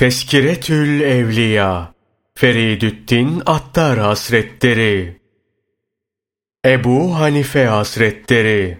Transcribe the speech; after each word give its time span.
Teskiretül 0.00 1.00
Evliya 1.00 1.94
Feridüddin 2.34 3.42
Attar 3.46 3.98
Hasretleri 3.98 5.20
Ebu 6.66 7.18
Hanife 7.18 7.66
Hasretleri 7.66 8.78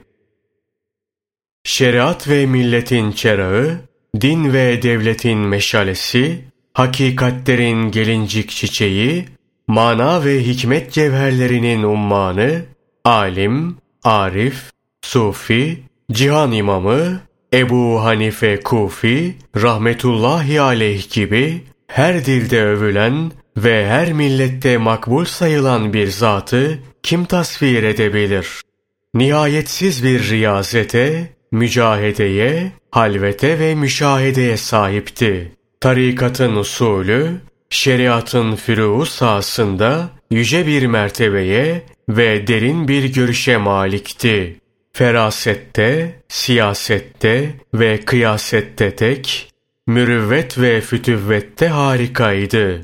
Şeriat 1.64 2.28
ve 2.28 2.46
milletin 2.46 3.12
çerağı, 3.12 3.78
din 4.20 4.52
ve 4.52 4.82
devletin 4.82 5.38
meşalesi, 5.38 6.44
hakikatlerin 6.74 7.90
gelincik 7.90 8.50
çiçeği, 8.50 9.28
mana 9.68 10.24
ve 10.24 10.46
hikmet 10.46 10.92
cevherlerinin 10.92 11.82
ummanı, 11.82 12.62
alim, 13.04 13.76
arif, 14.04 14.70
sufi, 15.02 15.82
cihan 16.12 16.52
imamı, 16.52 17.20
Ebu 17.52 18.04
Hanife 18.04 18.60
Kufi, 18.60 19.34
rahmetullahi 19.56 20.60
aleyh 20.60 21.10
gibi 21.10 21.60
her 21.86 22.24
dilde 22.26 22.64
övülen 22.64 23.32
ve 23.56 23.86
her 23.88 24.12
millette 24.12 24.76
makbul 24.76 25.24
sayılan 25.24 25.92
bir 25.92 26.08
zatı 26.08 26.78
kim 27.02 27.24
tasvir 27.24 27.82
edebilir? 27.82 28.48
Nihayetsiz 29.14 30.04
bir 30.04 30.30
riyazete, 30.30 31.30
mücahedeye, 31.52 32.72
halvete 32.90 33.58
ve 33.58 33.74
müşahedeye 33.74 34.56
sahipti. 34.56 35.52
Tarikatın 35.80 36.56
usulü, 36.56 37.30
şeriatın 37.70 38.52
fürû 38.52 39.06
sahasında 39.06 40.10
yüce 40.30 40.66
bir 40.66 40.86
mertebeye 40.86 41.82
ve 42.08 42.46
derin 42.46 42.88
bir 42.88 43.14
görüşe 43.14 43.56
malikti. 43.56 44.59
Ferasette, 45.00 46.14
siyasette 46.28 47.54
ve 47.74 48.00
kıyasette 48.00 48.96
tek, 48.96 49.52
mürüvvet 49.86 50.58
ve 50.58 50.80
fütüvvette 50.80 51.68
harikaydı. 51.68 52.80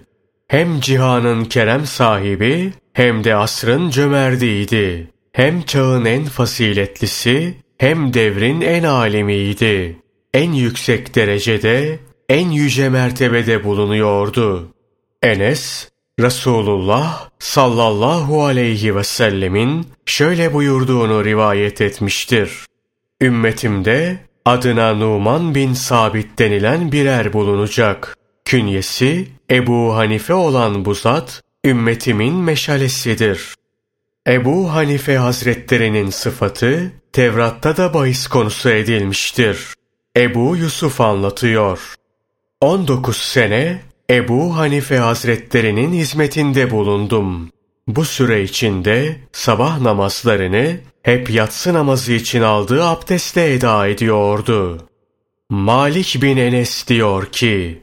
Hem 0.49 0.81
cihanın 0.81 1.45
kerem 1.45 1.87
sahibi 1.87 2.73
hem 2.93 3.25
de 3.25 3.35
asrın 3.35 3.91
cömertiydi. 3.91 5.11
Hem 5.33 5.63
çağın 5.63 6.05
en 6.05 6.25
fasiletlisi 6.25 7.55
hem 7.79 8.15
devrin 8.15 8.61
en 8.61 8.83
alemiydi. 8.83 9.97
En 10.35 10.53
yüksek 10.53 11.15
derecede, 11.15 11.99
en 12.29 12.49
yüce 12.49 12.89
mertebede 12.89 13.65
bulunuyordu. 13.65 14.75
Enes, 15.23 15.89
Resulullah 16.21 17.29
sallallahu 17.39 18.45
aleyhi 18.45 18.97
ve 18.97 19.05
sellemin 19.05 19.87
şöyle 20.07 20.53
buyurduğunu 20.55 21.25
rivayet 21.25 21.81
etmiştir. 21.81 22.67
Ümmetimde 23.21 24.19
adına 24.45 24.95
Numan 24.95 25.55
bin 25.55 25.75
Sabit 25.75 26.39
denilen 26.39 26.93
birer 26.93 27.33
bulunacak. 27.33 28.17
Künyesi 28.45 29.29
Ebu 29.51 29.97
Hanife 29.97 30.35
olan 30.35 30.85
bu 30.85 30.95
zat, 30.95 31.43
ümmetimin 31.65 32.35
meşalesidir. 32.35 33.55
Ebu 34.27 34.73
Hanife 34.73 35.17
Hazretlerinin 35.17 36.11
sıfatı, 36.11 36.93
Tevrat'ta 37.13 37.77
da 37.77 37.95
bahis 37.95 38.27
konusu 38.27 38.71
edilmiştir. 38.71 39.75
Ebu 40.17 40.57
Yusuf 40.57 41.01
anlatıyor. 41.01 41.95
19 42.61 43.17
sene 43.17 43.81
Ebu 44.11 44.57
Hanife 44.57 44.99
Hazretlerinin 44.99 45.93
hizmetinde 45.93 46.71
bulundum. 46.71 47.51
Bu 47.87 48.05
süre 48.05 48.43
içinde 48.43 49.17
sabah 49.33 49.81
namazlarını 49.81 50.77
hep 51.03 51.31
yatsı 51.31 51.75
namazı 51.75 52.13
için 52.13 52.43
aldığı 52.43 52.85
abdestle 52.85 53.53
eda 53.53 53.87
ediyordu. 53.89 54.89
Malik 55.51 56.23
bin 56.23 56.37
Enes 56.37 56.89
diyor 56.89 57.27
ki, 57.27 57.83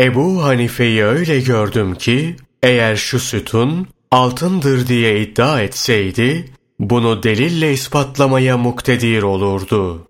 Ebu 0.00 0.42
Hanife'yi 0.42 1.04
öyle 1.04 1.40
gördüm 1.40 1.94
ki, 1.94 2.36
eğer 2.62 2.96
şu 2.96 3.20
sütun 3.20 3.86
altındır 4.10 4.88
diye 4.88 5.20
iddia 5.20 5.62
etseydi, 5.62 6.44
bunu 6.78 7.22
delille 7.22 7.72
ispatlamaya 7.72 8.58
muktedir 8.58 9.22
olurdu. 9.22 10.08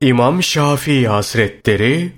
İmam 0.00 0.42
Şafii 0.42 1.08
Hazretleri, 1.08 2.12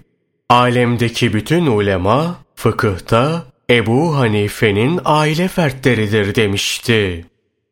alemdeki 0.48 1.32
bütün 1.32 1.66
ulema, 1.66 2.45
fıkıhta 2.56 3.46
Ebu 3.70 4.16
Hanife'nin 4.16 5.00
aile 5.04 5.48
fertleridir 5.48 6.34
demişti. 6.34 7.26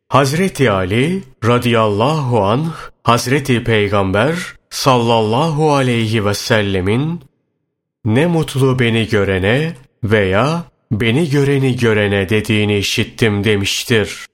Hazreti 0.08 0.70
Ali 0.70 1.22
radıyallahu 1.44 2.44
anh 2.44 2.72
Hazreti 3.02 3.64
Peygamber 3.64 4.34
sallallahu 4.70 5.72
aleyhi 5.72 6.24
ve 6.24 6.34
sellemin 6.34 7.20
ne 8.04 8.26
mutlu 8.26 8.78
beni 8.78 9.08
görene 9.08 9.72
veya 10.04 10.64
beni 10.92 11.30
göreni 11.30 11.76
görene 11.76 12.28
dediğini 12.28 12.78
işittim 12.78 13.44
demiştir. 13.44 14.26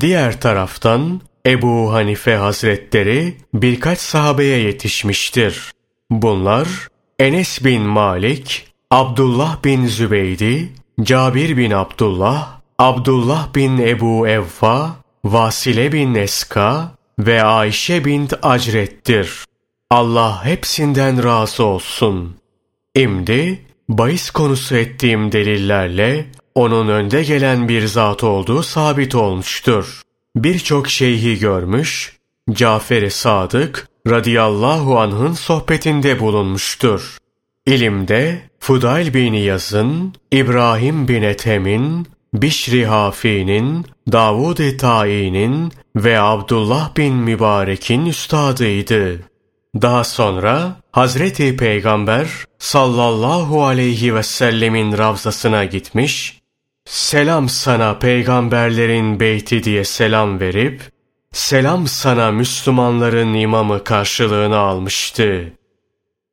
Diğer 0.00 0.40
taraftan 0.40 1.20
Ebu 1.46 1.92
Hanife 1.92 2.34
Hazretleri 2.34 3.34
birkaç 3.54 3.98
sahabeye 3.98 4.58
yetişmiştir. 4.58 5.72
Bunlar 6.10 6.68
Enes 7.18 7.64
bin 7.64 7.82
Malik, 7.82 8.71
Abdullah 8.92 9.64
bin 9.64 9.86
Zübeydi, 9.86 10.72
Cabir 11.02 11.56
bin 11.56 11.70
Abdullah, 11.70 12.60
Abdullah 12.78 13.54
bin 13.54 13.78
Ebu 13.78 14.28
Evfa, 14.28 14.96
Vasile 15.24 15.92
bin 15.92 16.14
Neska 16.14 16.92
ve 17.18 17.42
Ayşe 17.42 18.04
bint 18.04 18.34
Acret'tir. 18.42 19.44
Allah 19.90 20.44
hepsinden 20.44 21.24
razı 21.24 21.64
olsun. 21.64 22.36
İmdi, 22.94 23.62
bahis 23.88 24.30
konusu 24.30 24.76
ettiğim 24.76 25.32
delillerle 25.32 26.26
onun 26.54 26.88
önde 26.88 27.22
gelen 27.22 27.68
bir 27.68 27.86
zat 27.86 28.24
olduğu 28.24 28.62
sabit 28.62 29.14
olmuştur. 29.14 30.02
Birçok 30.36 30.88
şeyhi 30.88 31.38
görmüş, 31.38 32.16
Cafer-i 32.50 33.10
Sadık 33.10 33.88
radıyallahu 34.08 34.98
anh'ın 34.98 35.32
sohbetinde 35.32 36.20
bulunmuştur. 36.20 37.21
İlimde 37.66 38.38
Fudayl 38.60 39.14
bin 39.14 39.32
Yaz'ın, 39.32 40.14
İbrahim 40.30 41.08
bin 41.08 41.22
Ethem'in, 41.22 42.06
Bişri 42.34 42.86
Hafi'nin, 42.86 43.86
Davud-i 44.12 44.76
Ta'i'nin 44.76 45.72
ve 45.96 46.20
Abdullah 46.20 46.96
bin 46.96 47.14
Mübarek'in 47.14 48.06
üstadıydı. 48.06 49.20
Daha 49.82 50.04
sonra 50.04 50.76
Hazreti 50.92 51.56
Peygamber 51.56 52.28
sallallahu 52.58 53.64
aleyhi 53.64 54.14
ve 54.14 54.22
sellemin 54.22 54.98
ravzasına 54.98 55.64
gitmiş, 55.64 56.40
selam 56.84 57.48
sana 57.48 57.98
peygamberlerin 57.98 59.20
beyti 59.20 59.64
diye 59.64 59.84
selam 59.84 60.40
verip, 60.40 60.82
selam 61.32 61.86
sana 61.86 62.30
Müslümanların 62.30 63.34
imamı 63.34 63.84
karşılığını 63.84 64.56
almıştı. 64.56 65.52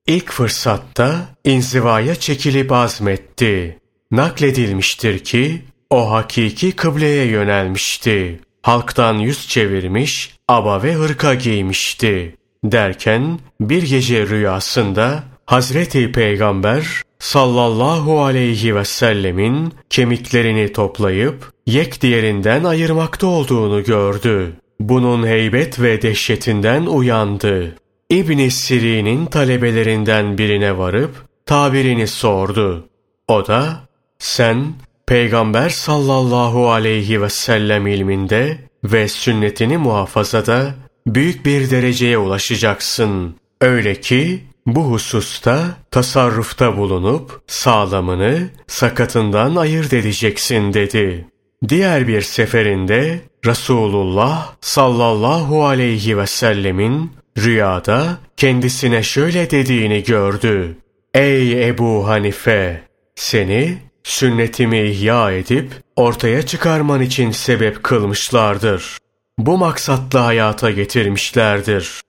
İlk 0.09 0.31
fırsatta 0.31 1.29
inzivaya 1.43 2.15
çekilip 2.15 2.71
azmetti. 2.71 3.79
Nakledilmiştir 4.11 5.19
ki 5.19 5.61
o 5.89 6.11
hakiki 6.11 6.71
kıbleye 6.71 7.25
yönelmişti. 7.25 8.39
Halktan 8.61 9.13
yüz 9.13 9.47
çevirmiş, 9.47 10.35
aba 10.47 10.83
ve 10.83 10.93
hırka 10.93 11.35
giymişti. 11.35 12.35
Derken 12.63 13.39
bir 13.61 13.83
gece 13.83 14.27
rüyasında 14.27 15.23
Hazreti 15.45 16.11
Peygamber 16.11 16.87
sallallahu 17.19 18.21
aleyhi 18.23 18.75
ve 18.75 18.85
sellemin 18.85 19.73
kemiklerini 19.89 20.73
toplayıp 20.73 21.51
yek 21.65 22.01
diğerinden 22.01 22.63
ayırmakta 22.63 23.27
olduğunu 23.27 23.83
gördü. 23.83 24.53
Bunun 24.79 25.27
heybet 25.27 25.81
ve 25.81 26.01
dehşetinden 26.01 26.85
uyandı. 26.85 27.75
İbn 28.11 28.49
Siri'nin 28.49 29.25
talebelerinden 29.25 30.37
birine 30.37 30.77
varıp 30.77 31.15
tabirini 31.45 32.07
sordu. 32.07 32.89
O 33.27 33.47
da 33.47 33.79
sen 34.19 34.73
Peygamber 35.07 35.69
sallallahu 35.69 36.71
aleyhi 36.71 37.21
ve 37.21 37.29
sellem 37.29 37.87
ilminde 37.87 38.57
ve 38.83 39.07
sünnetini 39.07 39.77
muhafazada 39.77 40.75
büyük 41.07 41.45
bir 41.45 41.71
dereceye 41.71 42.17
ulaşacaksın. 42.17 43.35
Öyle 43.61 44.01
ki 44.01 44.43
bu 44.65 44.81
hususta 44.83 45.65
tasarrufta 45.91 46.77
bulunup 46.77 47.41
sağlamını 47.47 48.49
sakatından 48.67 49.55
ayırt 49.55 49.93
edeceksin 49.93 50.73
dedi. 50.73 51.27
Diğer 51.69 52.07
bir 52.07 52.21
seferinde 52.21 53.21
Resulullah 53.45 54.53
sallallahu 54.61 55.65
aleyhi 55.65 56.17
ve 56.17 56.27
sellemin 56.27 57.18
rüyada 57.43 58.17
kendisine 58.37 59.03
şöyle 59.03 59.49
dediğini 59.49 60.03
gördü. 60.03 60.77
Ey 61.13 61.67
Ebu 61.67 62.07
Hanife! 62.07 62.81
Seni 63.15 63.77
sünnetimi 64.03 64.81
ihya 64.81 65.31
edip 65.31 65.71
ortaya 65.95 66.45
çıkarman 66.45 67.01
için 67.01 67.31
sebep 67.31 67.83
kılmışlardır. 67.83 68.97
Bu 69.37 69.57
maksatla 69.57 70.25
hayata 70.25 70.71
getirmişlerdir. 70.71 72.01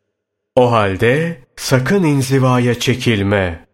O 0.56 0.72
halde 0.72 1.40
sakın 1.56 2.02
inzivaya 2.02 2.80
çekilme. 2.80 3.66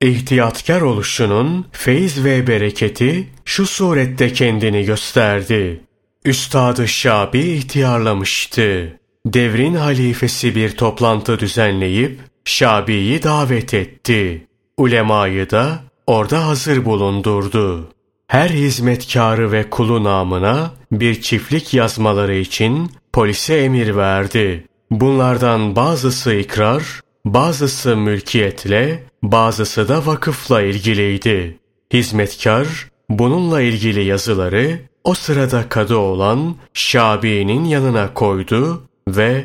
İhtiyatkar 0.00 0.80
oluşunun 0.80 1.66
feyiz 1.72 2.24
ve 2.24 2.46
bereketi 2.46 3.26
şu 3.44 3.66
surette 3.66 4.32
kendini 4.32 4.84
gösterdi. 4.84 5.80
Üstadı 6.24 6.88
Şabi 6.88 7.38
ihtiyarlamıştı. 7.38 9.00
Devrin 9.26 9.74
halifesi 9.74 10.54
bir 10.54 10.70
toplantı 10.70 11.38
düzenleyip 11.38 12.20
Şabi'yi 12.44 13.22
davet 13.22 13.74
etti. 13.74 14.46
Ulemayı 14.76 15.50
da 15.50 15.78
orada 16.06 16.46
hazır 16.46 16.84
bulundurdu. 16.84 17.88
Her 18.28 18.48
hizmetkarı 18.48 19.52
ve 19.52 19.70
kulu 19.70 20.04
namına 20.04 20.70
bir 20.92 21.20
çiftlik 21.20 21.74
yazmaları 21.74 22.36
için 22.36 22.90
polise 23.12 23.56
emir 23.56 23.96
verdi. 23.96 24.66
Bunlardan 24.90 25.76
bazısı 25.76 26.34
ikrar, 26.34 27.00
bazısı 27.24 27.96
mülkiyetle, 27.96 29.02
bazısı 29.22 29.88
da 29.88 30.06
vakıfla 30.06 30.62
ilgiliydi. 30.62 31.58
Hizmetkar 31.92 32.66
bununla 33.08 33.60
ilgili 33.60 34.04
yazıları 34.04 34.78
o 35.04 35.14
sırada 35.14 35.68
kadı 35.68 35.96
olan 35.96 36.56
Şabi'nin 36.74 37.64
yanına 37.64 38.14
koydu 38.14 38.82
ve 39.08 39.44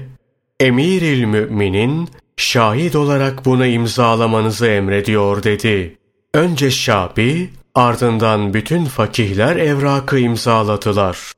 Emiril 0.60 1.26
Müminin 1.26 2.10
şahit 2.38 2.96
olarak 2.96 3.46
bunu 3.46 3.66
imzalamanızı 3.66 4.68
emrediyor 4.68 5.44
dedi. 5.44 5.98
Önce 6.34 6.72
Şabi, 6.72 7.50
ardından 7.76 8.54
bütün 8.54 8.86
fakihler 8.86 9.56
evrakı 9.56 10.20
imzaladılar. 10.20 11.32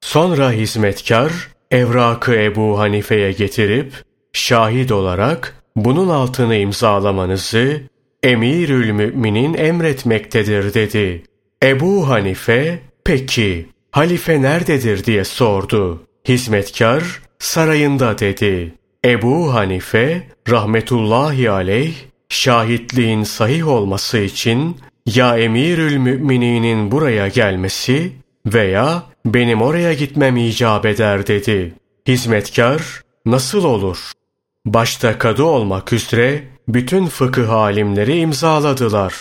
Sonra 0.00 0.52
hizmetkar 0.52 1.32
evrakı 1.70 2.34
Ebu 2.34 2.78
Hanife'ye 2.78 3.32
getirip 3.32 3.92
şahit 4.32 4.92
olarak 4.92 5.56
bunun 5.76 6.08
altını 6.08 6.56
imzalamanızı 6.56 7.80
Emirül 8.22 8.90
Müminin 8.90 9.54
emretmektedir 9.54 10.74
dedi. 10.74 11.22
Ebu 11.62 12.08
Hanife 12.08 12.78
peki 13.04 13.66
halife 13.90 14.42
nerededir 14.42 15.04
diye 15.04 15.24
sordu. 15.24 16.02
Hizmetkar 16.28 17.22
sarayında 17.42 18.18
dedi. 18.18 18.74
Ebu 19.04 19.54
Hanife 19.54 20.28
rahmetullahi 20.48 21.50
aleyh 21.50 21.94
şahitliğin 22.28 23.22
sahih 23.22 23.68
olması 23.68 24.18
için 24.18 24.76
ya 25.06 25.38
Emirül 25.38 25.96
Mümininin 25.96 26.90
buraya 26.90 27.28
gelmesi 27.28 28.12
veya 28.46 29.02
benim 29.26 29.62
oraya 29.62 29.92
gitmem 29.92 30.36
icap 30.36 30.86
eder 30.86 31.26
dedi. 31.26 31.74
Hizmetkar 32.08 33.02
nasıl 33.26 33.64
olur? 33.64 33.98
Başta 34.66 35.18
kadı 35.18 35.42
olmak 35.42 35.92
üzere 35.92 36.44
bütün 36.68 37.06
fıkıh 37.06 37.52
alimleri 37.52 38.18
imzaladılar. 38.18 39.14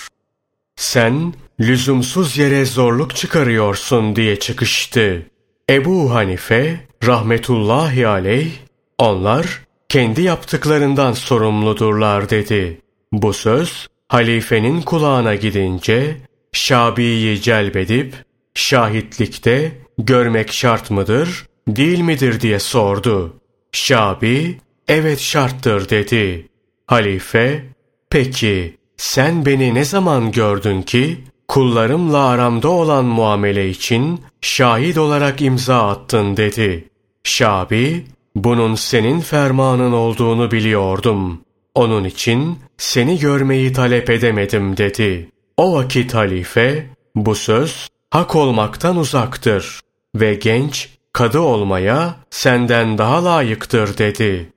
Sen 0.75 1.33
lüzumsuz 1.59 2.37
yere 2.37 2.65
zorluk 2.65 3.15
çıkarıyorsun 3.15 4.15
diye 4.15 4.39
çıkıştı. 4.39 5.25
Ebu 5.69 6.13
Hanife 6.13 6.90
rahmetullahi 7.05 8.07
aleyh 8.07 8.51
onlar 8.97 9.61
kendi 9.89 10.21
yaptıklarından 10.21 11.13
sorumludurlar 11.13 12.29
dedi. 12.29 12.81
Bu 13.11 13.33
söz 13.33 13.87
halifenin 14.07 14.81
kulağına 14.81 15.35
gidince 15.35 16.17
Şabi'yi 16.53 17.41
celbedip 17.41 18.15
şahitlikte 18.53 19.71
görmek 19.97 20.51
şart 20.51 20.91
mıdır, 20.91 21.45
değil 21.67 21.99
midir 21.99 22.41
diye 22.41 22.59
sordu. 22.59 23.35
Şabi, 23.71 24.57
evet 24.87 25.19
şarttır 25.19 25.89
dedi. 25.89 26.47
Halife, 26.87 27.65
peki 28.09 28.77
sen 28.97 29.45
beni 29.45 29.73
ne 29.75 29.85
zaman 29.85 30.31
gördün 30.31 30.81
ki 30.81 31.23
kullarımla 31.47 32.25
aramda 32.25 32.69
olan 32.69 33.05
muamele 33.05 33.69
için 33.69 34.21
şahit 34.41 34.97
olarak 34.97 35.41
imza 35.41 35.87
attın 35.89 36.37
dedi. 36.37 36.90
Şabi, 37.23 38.05
bunun 38.35 38.75
senin 38.75 39.19
fermanın 39.19 39.91
olduğunu 39.91 40.51
biliyordum. 40.51 41.41
Onun 41.75 42.03
için 42.03 42.59
seni 42.77 43.19
görmeyi 43.19 43.73
talep 43.73 44.09
edemedim 44.09 44.77
dedi. 44.77 45.29
O 45.57 45.73
vakit 45.73 46.13
halife, 46.13 46.89
bu 47.15 47.35
söz 47.35 47.87
hak 48.09 48.35
olmaktan 48.35 48.97
uzaktır 48.97 49.79
ve 50.15 50.33
genç 50.35 50.89
kadı 51.13 51.39
olmaya 51.39 52.15
senden 52.29 52.97
daha 52.97 53.25
layıktır 53.25 53.97
dedi. 53.97 54.49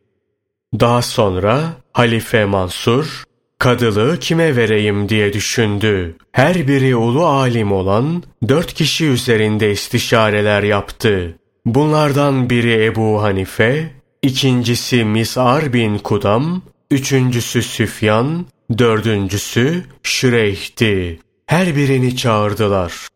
Daha 0.81 1.03
sonra 1.03 1.63
Halife 1.93 2.45
Mansur, 2.45 3.25
kadılığı 3.59 4.19
kime 4.19 4.57
vereyim 4.57 5.09
diye 5.09 5.33
düşündü. 5.33 6.17
Her 6.33 6.69
biri 6.69 6.97
ulu 6.97 7.27
alim 7.27 7.73
olan 7.73 8.23
dört 8.49 8.75
kişi 8.75 9.07
üzerinde 9.07 9.71
istişareler 9.71 10.63
yaptı. 10.63 11.39
Bunlardan 11.67 12.51
biri 12.51 12.85
Ebu 12.85 13.23
Hanife, 13.23 13.91
ikincisi 14.23 15.05
Mis'ar 15.05 15.73
bin 15.73 15.99
Kudam, 15.99 16.63
üçüncüsü 16.91 17.63
Süfyan, 17.63 18.47
dördüncüsü 18.79 19.85
Şüreyh'ti. 20.03 21.21
Her 21.47 21.77
birini 21.77 22.17
çağırdılar. 22.17 23.09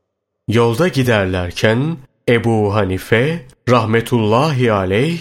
Yolda 0.48 0.88
giderlerken 0.88 1.96
Ebu 2.28 2.74
Hanife 2.74 3.46
rahmetullahi 3.68 4.72
aleyh 4.72 5.18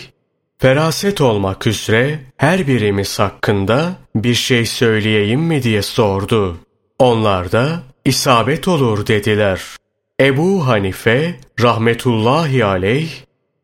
feraset 0.60 1.22
olmak 1.22 1.68
üzere 1.68 2.20
her 2.38 2.68
birimiz 2.68 3.20
hakkında 3.20 3.96
bir 4.16 4.34
şey 4.34 4.66
söyleyeyim 4.66 5.42
mi 5.42 5.64
diye 5.64 5.82
sordu. 5.82 6.58
Onlar 7.00 7.52
da 7.52 7.84
isabet 8.06 8.68
olur 8.68 9.08
dediler. 9.08 9.77
Ebu 10.22 10.68
Hanife 10.68 11.36
rahmetullahi 11.62 12.66
aleyh 12.66 13.10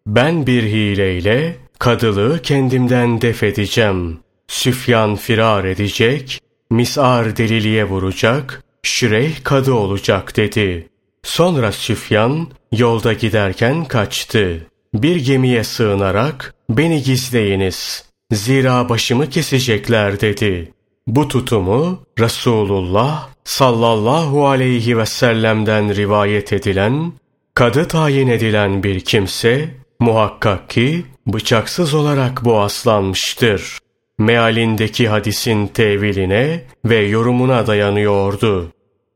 ben 0.08 0.48
bir 0.48 0.64
hileyle 0.64 1.56
kadılığı 1.80 2.42
kendimden 2.42 3.22
def 3.22 3.44
edeceğim. 3.44 4.20
Süfyan 4.48 5.16
firar 5.16 5.66
edecek, 5.66 6.42
Mis'ar 6.70 7.38
deliliye 7.38 7.84
vuracak, 7.84 8.64
Şireyh 8.84 9.44
kadı 9.44 9.74
olacak 9.74 10.38
dedi. 10.38 10.90
Sonra 11.24 11.72
Süfyan 11.72 12.48
yolda 12.72 13.14
giderken 13.14 13.86
kaçtı. 13.86 14.68
Bir 14.94 15.16
gemiye 15.16 15.64
sığınarak 15.64 16.56
beni 16.70 17.04
gizleyiniz. 17.04 18.06
Zira 18.32 18.90
başımı 18.90 19.30
kesecekler 19.30 20.22
dedi. 20.22 20.74
Bu 21.08 21.28
tutumu 21.28 22.04
Resulullah 22.20 23.33
sallallahu 23.58 24.48
aleyhi 24.48 24.98
ve 24.98 25.06
sellem'den 25.06 25.96
rivayet 25.96 26.54
edilen, 26.54 27.14
kadı 27.54 27.88
tayin 27.88 28.28
edilen 28.28 28.84
bir 28.84 29.00
kimse 29.00 29.70
muhakkak 30.00 30.70
ki 30.70 31.06
bıçaksız 31.28 31.94
olarak 31.94 32.46
boğazlanmıştır. 32.46 33.80
Mealindeki 34.18 35.08
hadisin 35.08 35.68
teviline 35.68 36.64
ve 36.86 36.98
yorumuna 36.98 37.68
dayanıyordu. 37.68 38.72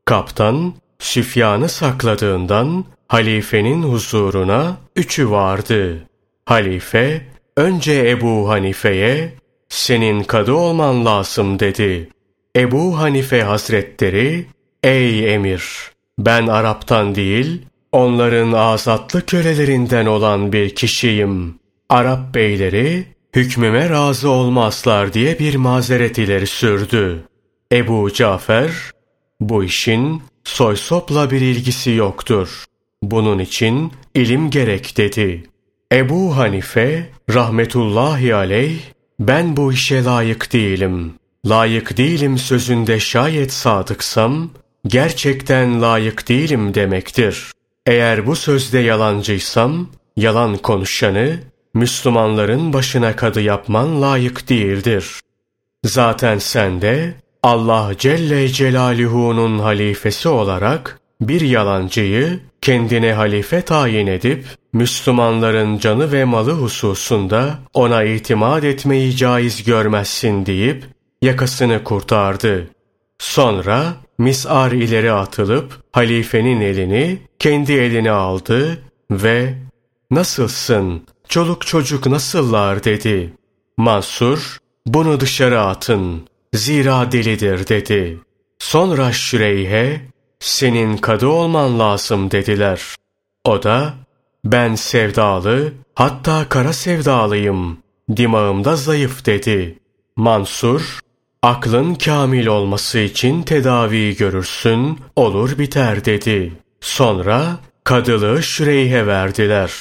Kaptan 0.06 0.74
Süfyan'ı 1.00 1.70
sakladığından 1.70 2.86
halifenin 3.08 3.84
huzuruna 3.84 4.78
üçü 4.96 5.32
vardı. 5.32 6.08
Halife 6.46 7.22
önce 7.56 8.10
Ebu 8.10 8.50
Hanife'ye 8.50 9.34
senin 9.70 10.24
kadı 10.24 10.54
olman 10.54 11.06
lazım 11.06 11.60
dedi. 11.60 12.10
Ebu 12.58 13.00
Hanife 13.00 13.42
Hazretleri 13.42 14.46
ey 14.84 15.34
emir 15.34 15.92
ben 16.20 16.48
Arap'tan 16.48 17.16
değil 17.16 17.62
onların 17.92 18.52
azatlı 18.52 19.26
kölelerinden 19.26 20.06
olan 20.06 20.54
bir 20.54 20.76
kişiyim. 20.76 21.60
Arap 21.90 22.36
beyleri 22.36 23.06
hükmüme 23.36 23.90
razı 23.90 24.30
olmazlar 24.30 25.14
diye 25.14 25.40
bir 25.40 25.56
mazeret 25.56 26.18
ileri 26.18 26.48
sürdü. 26.48 27.24
Ebu 27.72 28.14
Cafer 28.14 28.72
bu 29.40 29.64
işin 29.64 30.22
soy 30.44 30.76
sopla 30.76 31.32
bir 31.32 31.42
ilgisi 31.42 31.92
yoktur. 31.92 32.64
Bunun 33.04 33.40
için 33.40 33.92
ilim 34.16 34.50
gerek 34.50 34.98
dedi. 34.98 35.44
Ebu 35.92 36.38
Hanife 36.38 37.10
rahmetullahi 37.34 38.36
aleyh 38.36 38.80
ben 39.20 39.58
bu 39.58 39.74
işe 39.74 40.04
layık 40.04 40.54
değilim. 40.54 41.14
Layık 41.50 41.98
değilim 41.98 42.38
sözünde 42.38 43.00
şayet 43.00 43.54
sadıksam 43.54 44.50
gerçekten 44.88 45.82
layık 45.82 46.30
değilim 46.30 46.74
demektir. 46.74 47.52
Eğer 47.86 48.28
bu 48.28 48.36
sözde 48.36 48.80
yalancıysam 48.80 49.88
yalan 50.18 50.58
konuşanı 50.58 51.40
Müslümanların 51.74 52.74
başına 52.74 53.16
kadı 53.16 53.42
yapman 53.42 54.02
layık 54.02 54.50
değildir. 54.50 55.20
Zaten 55.84 56.38
sen 56.38 56.82
de 56.82 57.14
Allah 57.44 57.92
Celle 57.98 58.48
Celaluhu'nun 58.48 59.60
halifesi 59.60 60.30
olarak 60.30 61.00
bir 61.22 61.42
yalancıyı 61.42 62.40
kendine 62.62 63.14
halife 63.14 63.62
tayin 63.62 64.08
edip 64.08 64.46
Müslümanların 64.74 65.78
canı 65.78 66.12
ve 66.12 66.26
malı 66.26 66.52
hususunda 66.52 67.60
ona 67.74 68.04
itimat 68.04 68.64
etmeyi 68.64 69.16
caiz 69.16 69.64
görmezsin 69.64 70.46
deyip 70.46 70.97
yakasını 71.22 71.84
kurtardı. 71.84 72.68
Sonra 73.20 73.94
misar 74.18 74.72
ileri 74.72 75.12
atılıp 75.12 75.84
halifenin 75.92 76.62
elini 76.62 77.22
kendi 77.40 77.74
eline 77.74 78.12
aldı 78.12 78.80
ve 79.12 79.54
''Nasılsın, 80.12 81.08
çoluk 81.28 81.68
çocuk 81.68 82.08
nasıllar?'' 82.08 82.84
dedi. 82.84 83.34
Mansur 83.78 84.58
''Bunu 84.86 85.20
dışarı 85.20 85.62
atın, 85.62 86.28
zira 86.54 87.12
delidir.'' 87.12 87.68
dedi. 87.68 88.20
Sonra 88.60 89.12
Şüreyhe 89.12 90.02
''Senin 90.40 90.98
kadı 90.98 91.28
olman 91.28 91.80
lazım.'' 91.80 92.32
dediler. 92.32 92.96
O 93.46 93.64
da 93.64 93.94
''Ben 94.46 94.76
sevdalı, 94.76 95.74
hatta 95.96 96.50
kara 96.50 96.74
sevdalıyım, 96.74 97.78
dimağımda 98.18 98.76
zayıf.'' 98.76 99.26
dedi. 99.26 99.80
Mansur 100.16 101.00
Aklın 101.44 101.96
kamil 101.96 102.48
olması 102.48 103.00
için 103.00 103.44
tedavi 103.44 104.16
görürsün, 104.16 105.00
olur 105.16 105.58
biter 105.58 106.06
dedi. 106.06 106.54
Sonra 106.82 107.58
kadılığı 107.84 108.44
Şüreyh'e 108.44 109.08
verdiler. 109.08 109.72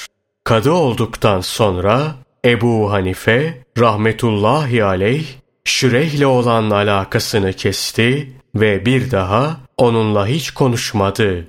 Kadı 0.44 0.70
olduktan 0.70 1.40
sonra 1.40 2.14
Ebu 2.44 2.92
Hanife 2.92 3.64
rahmetullahi 3.78 4.84
aleyh 4.84 5.26
Şüreyh'le 5.64 6.26
olan 6.26 6.70
alakasını 6.70 7.52
kesti 7.52 8.32
ve 8.54 8.86
bir 8.86 9.10
daha 9.10 9.56
onunla 9.76 10.26
hiç 10.26 10.50
konuşmadı. 10.50 11.46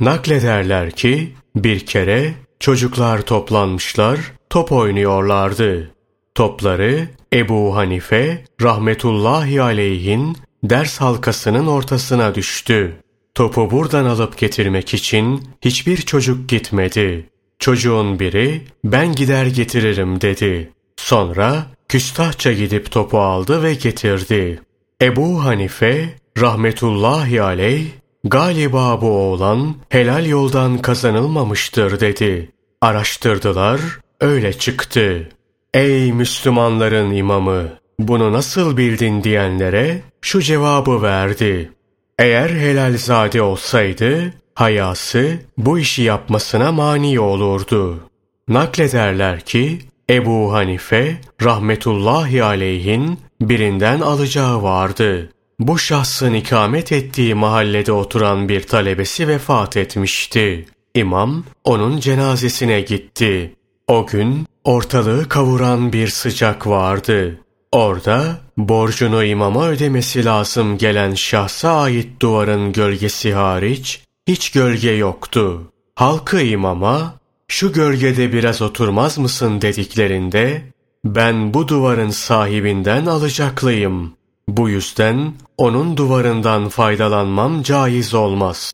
Naklederler 0.00 0.90
ki 0.90 1.34
bir 1.56 1.86
kere 1.86 2.34
çocuklar 2.60 3.22
toplanmışlar, 3.22 4.18
top 4.50 4.72
oynuyorlardı. 4.72 5.90
Topları 6.34 7.08
Ebu 7.32 7.76
Hanife 7.76 8.44
rahmetullahi 8.62 9.62
aleyhin 9.62 10.36
ders 10.64 11.00
halkasının 11.00 11.66
ortasına 11.66 12.34
düştü. 12.34 12.96
Topu 13.34 13.70
buradan 13.70 14.04
alıp 14.04 14.38
getirmek 14.38 14.94
için 14.94 15.48
hiçbir 15.62 15.96
çocuk 15.96 16.48
gitmedi. 16.48 17.28
Çocuğun 17.58 18.20
biri 18.20 18.62
ben 18.84 19.12
gider 19.12 19.46
getiririm 19.46 20.20
dedi. 20.20 20.70
Sonra 20.96 21.66
küstahça 21.88 22.52
gidip 22.52 22.90
topu 22.90 23.18
aldı 23.18 23.62
ve 23.62 23.74
getirdi. 23.74 24.60
Ebu 25.02 25.44
Hanife 25.44 26.08
rahmetullahi 26.38 27.42
aleyh 27.42 27.86
galiba 28.24 29.00
bu 29.00 29.10
oğlan 29.10 29.76
helal 29.88 30.26
yoldan 30.26 30.78
kazanılmamıştır 30.78 32.00
dedi. 32.00 32.50
Araştırdılar 32.80 33.80
öyle 34.20 34.52
çıktı. 34.52 35.28
Ey 35.76 36.12
Müslümanların 36.12 37.10
imamı! 37.10 37.68
Bunu 37.98 38.32
nasıl 38.32 38.76
bildin 38.76 39.22
diyenlere 39.22 40.00
şu 40.20 40.42
cevabı 40.42 41.02
verdi. 41.02 41.72
Eğer 42.18 42.50
helalzade 42.50 43.42
olsaydı, 43.42 44.34
hayası 44.54 45.38
bu 45.58 45.78
işi 45.78 46.02
yapmasına 46.02 46.72
mani 46.72 47.20
olurdu. 47.20 48.00
Naklederler 48.48 49.40
ki, 49.40 49.78
Ebu 50.10 50.52
Hanife 50.52 51.16
rahmetullahi 51.42 52.44
aleyhin 52.44 53.18
birinden 53.40 54.00
alacağı 54.00 54.62
vardı. 54.62 55.30
Bu 55.58 55.78
şahsın 55.78 56.34
ikamet 56.34 56.92
ettiği 56.92 57.34
mahallede 57.34 57.92
oturan 57.92 58.48
bir 58.48 58.62
talebesi 58.62 59.28
vefat 59.28 59.76
etmişti. 59.76 60.66
İmam 60.94 61.44
onun 61.64 62.00
cenazesine 62.00 62.80
gitti. 62.80 63.56
O 63.88 64.06
gün 64.06 64.46
ortalığı 64.64 65.28
kavuran 65.28 65.92
bir 65.92 66.08
sıcak 66.08 66.66
vardı. 66.66 67.40
Orada 67.72 68.38
borcunu 68.56 69.24
imama 69.24 69.68
ödemesi 69.68 70.24
lazım 70.24 70.78
gelen 70.78 71.14
şahsa 71.14 71.80
ait 71.80 72.20
duvarın 72.22 72.72
gölgesi 72.72 73.34
hariç 73.34 74.02
hiç 74.28 74.50
gölge 74.50 74.90
yoktu. 74.90 75.72
Halkı 75.94 76.40
imama 76.40 77.14
şu 77.48 77.72
gölgede 77.72 78.32
biraz 78.32 78.62
oturmaz 78.62 79.18
mısın 79.18 79.60
dediklerinde 79.60 80.62
ben 81.04 81.54
bu 81.54 81.68
duvarın 81.68 82.10
sahibinden 82.10 83.06
alacaklıyım. 83.06 84.12
Bu 84.48 84.68
yüzden 84.68 85.32
onun 85.58 85.96
duvarından 85.96 86.68
faydalanmam 86.68 87.62
caiz 87.62 88.14
olmaz. 88.14 88.72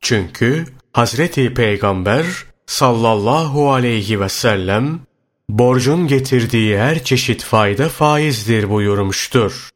Çünkü 0.00 0.66
Hazreti 0.92 1.54
Peygamber 1.54 2.24
sallallahu 2.68 3.72
aleyhi 3.72 4.20
ve 4.20 4.28
sellem 4.28 5.00
borcun 5.48 6.06
getirdiği 6.06 6.78
her 6.78 7.04
çeşit 7.04 7.42
fayda 7.42 7.88
faizdir 7.88 8.70
buyurmuştur. 8.70 9.70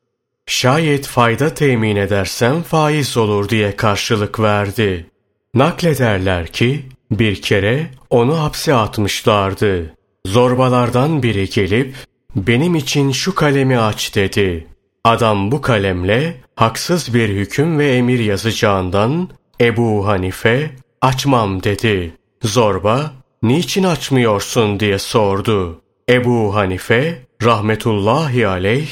Şayet 0.47 1.07
fayda 1.07 1.55
temin 1.55 1.97
edersen 1.97 2.63
faiz 2.63 3.17
olur 3.17 3.49
diye 3.49 3.77
karşılık 3.77 4.41
verdi. 4.41 5.07
Naklederler 5.55 6.47
ki 6.47 6.87
bir 7.11 7.43
kere 7.43 7.91
onu 8.11 8.41
hapse 8.41 8.75
atmışlardı. 8.75 9.95
Zorbalardan 10.27 11.23
biri 11.23 11.51
gelip 11.51 11.95
benim 12.37 12.75
için 12.75 13.13
şu 13.13 13.35
kalemi 13.35 13.79
aç 13.79 14.15
dedi. 14.15 14.67
Adam 15.05 15.53
bu 15.53 15.61
kalemle 15.61 16.41
haksız 16.57 17.15
bir 17.15 17.29
hüküm 17.29 17.79
ve 17.79 17.97
emir 17.97 18.19
yazacağından 18.19 19.29
Ebu 19.61 20.07
Hanife 20.07 20.71
açmam 21.01 21.63
dedi. 21.63 22.13
Zorba 22.45 23.13
niçin 23.43 23.85
açmıyorsun 23.85 24.81
diye 24.81 24.99
sordu. 24.99 25.81
Ebu 26.09 26.55
Hanife 26.55 27.27
rahmetullahi 27.43 28.47
aleyh 28.47 28.89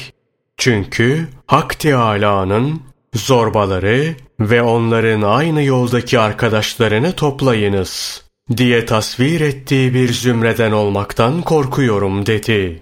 çünkü 0.57 1.27
Hak 1.47 1.79
Teâlâ'nın 1.79 2.81
zorbaları 3.15 4.15
ve 4.39 4.61
onların 4.61 5.21
aynı 5.21 5.63
yoldaki 5.63 6.19
arkadaşlarını 6.19 7.13
toplayınız 7.13 8.23
diye 8.57 8.85
tasvir 8.85 9.41
ettiği 9.41 9.93
bir 9.93 10.13
zümreden 10.13 10.71
olmaktan 10.71 11.41
korkuyorum 11.41 12.25
dedi. 12.25 12.81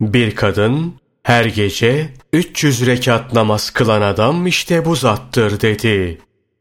Bir 0.00 0.34
kadın 0.34 0.94
her 1.22 1.44
gece 1.44 2.08
300 2.32 2.86
rekat 2.86 3.32
namaz 3.32 3.70
kılan 3.70 4.02
adam 4.02 4.46
işte 4.46 4.84
bu 4.84 4.96
zattır 4.96 5.60
dedi. 5.60 6.18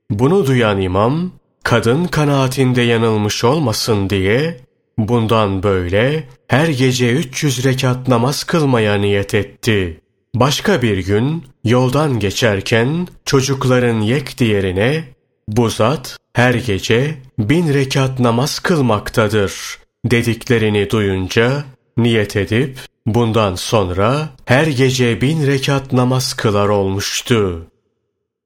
Bunu 0.09 0.45
duyan 0.45 0.81
imam 0.81 1.31
kadın 1.63 2.05
kanaatinde 2.05 2.81
yanılmış 2.81 3.43
olmasın 3.43 4.09
diye 4.09 4.59
bundan 4.97 5.63
böyle 5.63 6.23
her 6.47 6.67
gece 6.67 7.11
300 7.11 7.65
rekat 7.65 8.07
namaz 8.07 8.43
kılmaya 8.43 8.95
niyet 8.95 9.33
etti. 9.33 10.01
Başka 10.35 10.81
bir 10.81 10.97
gün 10.97 11.43
yoldan 11.63 12.19
geçerken 12.19 13.07
çocukların 13.25 14.01
yek 14.01 14.37
diğerine 14.37 15.03
bu 15.47 15.69
zat 15.69 16.17
her 16.33 16.53
gece 16.53 17.15
bin 17.39 17.73
rekat 17.73 18.19
namaz 18.19 18.59
kılmaktadır 18.59 19.77
dediklerini 20.05 20.89
duyunca 20.89 21.63
niyet 21.97 22.35
edip 22.35 22.79
bundan 23.05 23.55
sonra 23.55 24.29
her 24.45 24.67
gece 24.67 25.21
bin 25.21 25.47
rekat 25.47 25.93
namaz 25.93 26.33
kılar 26.33 26.67
olmuştu. 26.67 27.67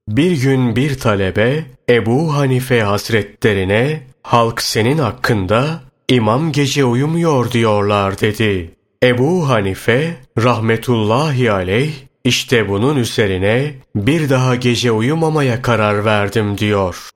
Bir 0.07 0.31
gün 0.31 0.75
bir 0.75 0.99
talebe 0.99 1.63
Ebu 1.89 2.35
Hanife 2.35 2.81
Hazretlerine 2.81 4.01
halk 4.23 4.61
senin 4.61 4.97
hakkında 4.97 5.81
imam 6.09 6.51
gece 6.51 6.85
uyumuyor 6.85 7.51
diyorlar 7.51 8.21
dedi. 8.21 8.71
Ebu 9.03 9.49
Hanife 9.49 10.17
rahmetullahi 10.37 11.51
aleyh 11.51 11.91
işte 12.23 12.69
bunun 12.69 12.95
üzerine 12.95 13.73
bir 13.95 14.29
daha 14.29 14.55
gece 14.55 14.91
uyumamaya 14.91 15.61
karar 15.61 16.05
verdim 16.05 16.57
diyor. 16.57 17.09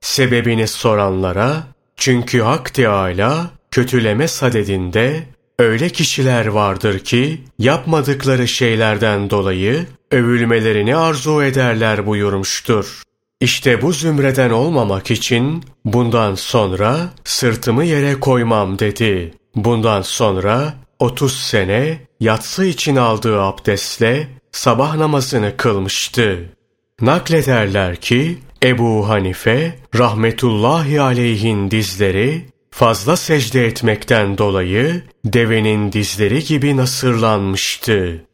Sebebini 0.00 0.68
soranlara 0.68 1.62
çünkü 1.96 2.40
Hak 2.40 2.74
Teâlâ 2.74 3.50
kötüleme 3.70 4.28
sadedinde 4.28 5.22
öyle 5.58 5.88
kişiler 5.88 6.46
vardır 6.46 6.98
ki 6.98 7.40
yapmadıkları 7.58 8.48
şeylerden 8.48 9.30
dolayı 9.30 9.86
övülmelerini 10.10 10.96
arzu 10.96 11.42
ederler 11.42 12.06
buyurmuştur. 12.06 13.02
İşte 13.40 13.82
bu 13.82 13.92
zümreden 13.92 14.50
olmamak 14.50 15.10
için 15.10 15.64
bundan 15.84 16.34
sonra 16.34 16.98
sırtımı 17.24 17.84
yere 17.84 18.20
koymam 18.20 18.78
dedi. 18.78 19.34
Bundan 19.54 20.02
sonra 20.02 20.74
30 20.98 21.32
sene 21.32 21.98
yatsı 22.20 22.64
için 22.64 22.96
aldığı 22.96 23.42
abdestle 23.42 24.28
sabah 24.52 24.96
namazını 24.96 25.56
kılmıştı. 25.56 26.52
Naklederler 27.00 27.96
ki 27.96 28.38
Ebu 28.62 29.08
Hanife 29.08 29.78
rahmetullahi 29.94 31.00
aleyhin 31.00 31.70
dizleri 31.70 32.46
fazla 32.76 33.16
secde 33.16 33.66
etmekten 33.66 34.38
dolayı 34.38 35.02
devenin 35.24 35.92
dizleri 35.92 36.44
gibi 36.44 36.76
nasırlanmıştı. 36.76 38.24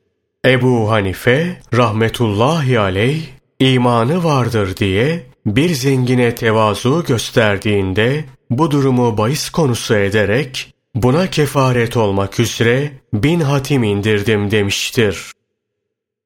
Ebu 0.47 0.91
Hanife 0.91 1.61
rahmetullahi 1.75 2.79
aleyh 2.79 3.23
imanı 3.61 4.25
vardır 4.25 4.77
diye 4.77 5.27
bir 5.47 5.69
zengine 5.69 6.35
tevazu 6.35 7.05
gösterdiğinde 7.09 8.25
bu 8.51 8.71
durumu 8.71 9.19
bahis 9.19 9.51
konusu 9.51 9.95
ederek 9.95 10.75
buna 10.95 11.31
kefaret 11.31 11.97
olmak 11.97 12.41
üzere 12.41 12.93
bin 13.15 13.41
hatim 13.41 13.83
indirdim 13.83 14.51
demiştir. 14.51 15.33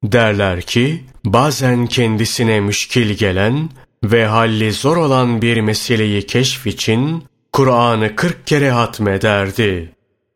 Derler 0.04 0.62
ki 0.62 1.04
bazen 1.24 1.86
kendisine 1.86 2.60
müşkil 2.60 3.10
gelen 3.10 3.70
ve 4.04 4.26
halli 4.26 4.72
zor 4.72 4.96
olan 4.96 5.42
bir 5.42 5.60
meseleyi 5.60 6.26
keşf 6.26 6.66
için 6.66 7.24
Kur'an'ı 7.56 8.16
kırk 8.16 8.46
kere 8.46 8.70
hatmederdi. 8.70 9.92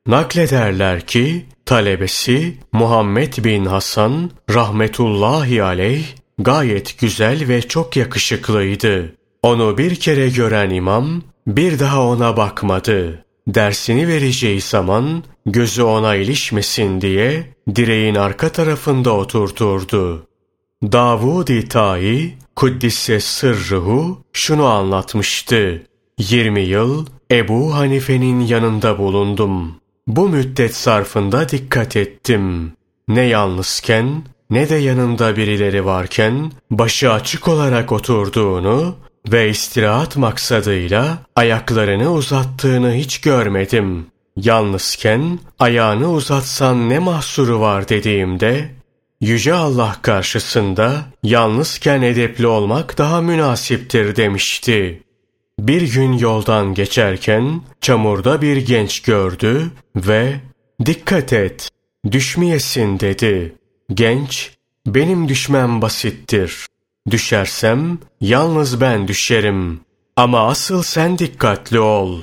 Naklederler 0.06 1.06
ki 1.06 1.46
talebesi 1.66 2.58
Muhammed 2.72 3.44
bin 3.44 3.64
Hasan 3.64 4.30
rahmetullahi 4.50 5.62
aleyh 5.62 6.04
gayet 6.38 6.98
güzel 6.98 7.48
ve 7.48 7.62
çok 7.62 7.96
yakışıklıydı. 7.96 9.14
Onu 9.42 9.78
bir 9.78 9.96
kere 9.96 10.28
gören 10.28 10.70
imam 10.70 11.22
bir 11.46 11.78
daha 11.78 12.06
ona 12.06 12.36
bakmadı. 12.36 13.24
Dersini 13.48 14.08
vereceği 14.08 14.60
zaman 14.60 15.24
gözü 15.46 15.82
ona 15.82 16.14
ilişmesin 16.14 17.00
diye 17.00 17.54
direğin 17.76 18.14
arka 18.14 18.48
tarafında 18.48 19.12
oturturdu. 19.12 20.26
Davud-i 20.82 21.68
Tai, 21.68 22.34
Kuddisse 22.56 23.20
sırrıhu 23.20 24.24
şunu 24.32 24.64
anlatmıştı. 24.66 25.82
20 26.20 26.60
yıl 26.60 27.06
Ebu 27.30 27.74
Hanife'nin 27.74 28.40
yanında 28.40 28.98
bulundum. 28.98 29.74
Bu 30.06 30.28
müddet 30.28 30.74
sarfında 30.74 31.48
dikkat 31.48 31.96
ettim. 31.96 32.72
Ne 33.08 33.20
yalnızken 33.20 34.22
ne 34.50 34.68
de 34.68 34.74
yanında 34.74 35.36
birileri 35.36 35.84
varken 35.84 36.52
başı 36.70 37.12
açık 37.12 37.48
olarak 37.48 37.92
oturduğunu 37.92 38.96
ve 39.32 39.48
istirahat 39.48 40.16
maksadıyla 40.16 41.18
ayaklarını 41.36 42.12
uzattığını 42.12 42.92
hiç 42.92 43.20
görmedim. 43.20 44.06
Yalnızken 44.36 45.38
ayağını 45.58 46.10
uzatsan 46.10 46.88
ne 46.88 46.98
mahsuru 46.98 47.60
var 47.60 47.88
dediğimde 47.88 48.70
Yüce 49.20 49.54
Allah 49.54 49.96
karşısında 50.02 51.04
yalnızken 51.22 52.02
edepli 52.02 52.46
olmak 52.46 52.98
daha 52.98 53.20
münasiptir 53.20 54.16
demişti. 54.16 55.02
Bir 55.60 55.92
gün 55.92 56.12
yoldan 56.12 56.74
geçerken 56.74 57.62
çamurda 57.80 58.42
bir 58.42 58.56
genç 58.56 59.02
gördü 59.02 59.70
ve 59.96 60.34
dikkat 60.86 61.32
et 61.32 61.68
düşmeyesin 62.10 63.00
dedi. 63.00 63.54
Genç 63.94 64.50
benim 64.86 65.28
düşmem 65.28 65.82
basittir. 65.82 66.66
Düşersem 67.10 67.98
yalnız 68.20 68.80
ben 68.80 69.08
düşerim. 69.08 69.80
Ama 70.16 70.48
asıl 70.48 70.82
sen 70.82 71.18
dikkatli 71.18 71.80
ol. 71.80 72.22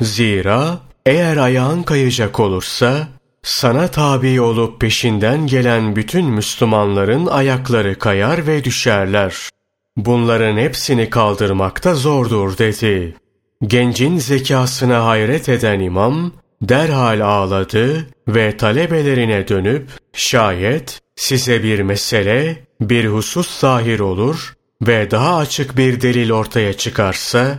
Zira 0.00 0.80
eğer 1.06 1.36
ayağın 1.36 1.82
kayacak 1.82 2.40
olursa 2.40 3.08
sana 3.42 3.88
tabi 3.88 4.40
olup 4.40 4.80
peşinden 4.80 5.46
gelen 5.46 5.96
bütün 5.96 6.24
Müslümanların 6.24 7.26
ayakları 7.26 7.98
kayar 7.98 8.46
ve 8.46 8.64
düşerler. 8.64 9.50
Bunların 9.96 10.56
hepsini 10.56 11.10
kaldırmakta 11.10 11.94
zordur 11.94 12.58
dedi. 12.58 13.16
Gencin 13.62 14.18
zekasına 14.18 15.04
hayret 15.06 15.48
eden 15.48 15.80
imam 15.80 16.32
derhal 16.62 17.20
ağladı 17.20 18.06
ve 18.28 18.56
talebelerine 18.56 19.48
dönüp 19.48 19.88
şayet 20.12 21.00
size 21.16 21.62
bir 21.62 21.80
mesele, 21.80 22.56
bir 22.80 23.04
husus 23.04 23.60
zahir 23.60 24.00
olur 24.00 24.54
ve 24.82 25.10
daha 25.10 25.36
açık 25.36 25.76
bir 25.76 26.00
delil 26.00 26.32
ortaya 26.32 26.72
çıkarsa 26.72 27.58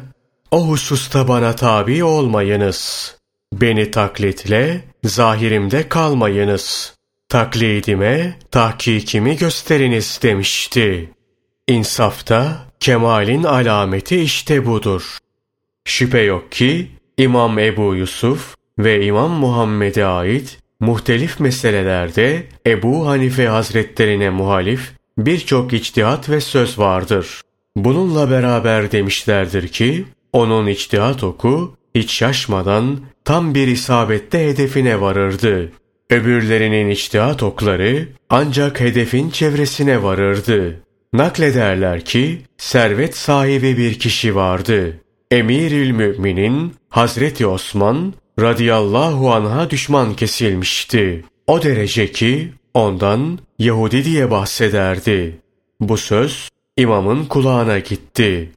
o 0.51 0.67
hususta 0.67 1.27
bana 1.27 1.55
tabi 1.55 2.03
olmayınız. 2.03 3.15
Beni 3.53 3.91
taklitle 3.91 4.81
zahirimde 5.03 5.89
kalmayınız. 5.89 6.93
Taklidime, 7.29 8.39
tahkikimi 8.51 9.37
gösteriniz 9.37 10.19
demişti. 10.23 11.09
İnsafta 11.69 12.65
kemalin 12.79 13.43
alameti 13.43 14.21
işte 14.21 14.65
budur. 14.65 15.17
Şüphe 15.85 16.19
yok 16.19 16.51
ki 16.51 16.87
İmam 17.17 17.59
Ebu 17.59 17.95
Yusuf 17.95 18.55
ve 18.79 19.05
İmam 19.05 19.31
Muhammed'e 19.31 20.05
ait 20.05 20.59
muhtelif 20.79 21.39
meselelerde 21.39 22.43
Ebu 22.67 23.07
Hanife 23.07 23.47
Hazretlerine 23.47 24.29
muhalif 24.29 24.93
birçok 25.17 25.73
içtihat 25.73 26.29
ve 26.29 26.41
söz 26.41 26.79
vardır. 26.79 27.41
Bununla 27.75 28.31
beraber 28.31 28.91
demişlerdir 28.91 29.67
ki, 29.67 30.05
onun 30.33 30.67
içtihat 30.67 31.23
oku 31.23 31.75
hiç 31.95 32.11
şaşmadan 32.11 32.99
tam 33.25 33.55
bir 33.55 33.67
isabette 33.67 34.47
hedefine 34.47 35.01
varırdı. 35.01 35.71
Öbürlerinin 36.09 36.89
içtihat 36.89 37.43
okları 37.43 38.07
ancak 38.29 38.79
hedefin 38.79 39.29
çevresine 39.29 40.03
varırdı. 40.03 40.86
Naklederler 41.17 42.05
ki 42.05 42.41
servet 42.57 43.17
sahibi 43.17 43.77
bir 43.77 43.99
kişi 43.99 44.35
vardı. 44.35 45.01
Emirül 45.31 45.91
Müminin 45.91 46.73
Hazreti 46.89 47.47
Osman 47.47 48.13
radıyallahu 48.39 49.31
anha 49.33 49.69
düşman 49.69 50.15
kesilmişti. 50.15 51.25
O 51.47 51.63
derece 51.63 52.11
ki 52.11 52.53
ondan 52.73 53.39
Yahudi 53.59 54.05
diye 54.05 54.31
bahsederdi. 54.31 55.39
Bu 55.79 55.97
söz 55.97 56.49
imamın 56.77 57.25
kulağına 57.25 57.79
gitti. 57.79 58.51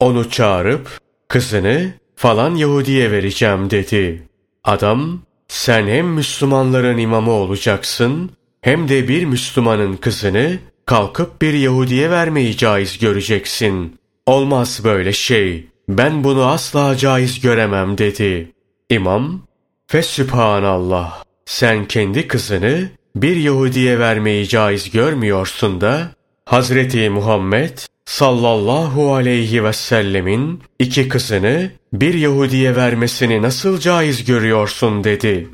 Onu 0.00 0.30
çağırıp 0.30 0.98
kızını 1.28 1.92
falan 2.16 2.54
Yahudi'ye 2.54 3.10
vereceğim 3.10 3.70
dedi. 3.70 4.22
Adam 4.64 5.22
sen 5.48 5.86
hem 5.86 6.06
Müslümanların 6.06 6.98
imamı 6.98 7.30
olacaksın 7.30 8.30
hem 8.60 8.88
de 8.88 9.08
bir 9.08 9.24
Müslümanın 9.24 9.96
kızını 9.96 10.58
kalkıp 10.92 11.42
bir 11.42 11.54
Yahudi'ye 11.54 12.10
vermeyi 12.10 12.56
caiz 12.56 12.98
göreceksin. 12.98 13.98
Olmaz 14.26 14.80
böyle 14.84 15.12
şey. 15.12 15.66
Ben 15.88 16.24
bunu 16.24 16.44
asla 16.44 16.96
caiz 16.96 17.40
göremem 17.40 17.98
dedi. 17.98 18.52
İmam, 18.90 19.42
Fesübhanallah, 19.86 21.24
sen 21.46 21.84
kendi 21.84 22.28
kızını 22.28 22.88
bir 23.16 23.36
Yahudi'ye 23.36 23.98
vermeyi 23.98 24.48
caiz 24.48 24.90
görmüyorsun 24.90 25.80
da, 25.80 26.08
Hazreti 26.44 27.10
Muhammed 27.10 27.78
sallallahu 28.04 29.14
aleyhi 29.14 29.64
ve 29.64 29.72
sellemin 29.72 30.62
iki 30.78 31.08
kızını 31.08 31.70
bir 31.92 32.14
Yahudi'ye 32.14 32.76
vermesini 32.76 33.42
nasıl 33.42 33.80
caiz 33.80 34.24
görüyorsun 34.24 35.04
dedi. 35.04 35.48